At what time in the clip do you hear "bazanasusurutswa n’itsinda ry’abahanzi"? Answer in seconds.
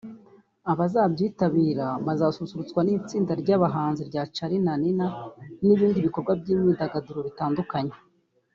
2.05-4.01